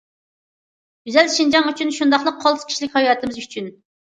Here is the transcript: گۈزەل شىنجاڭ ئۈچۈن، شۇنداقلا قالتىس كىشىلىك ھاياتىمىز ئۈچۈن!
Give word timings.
گۈزەل 1.09 1.29
شىنجاڭ 1.33 1.69
ئۈچۈن، 1.73 1.93
شۇنداقلا 1.99 2.35
قالتىس 2.45 2.67
كىشىلىك 2.73 2.97
ھاياتىمىز 2.97 3.41
ئۈچۈن! 3.45 3.71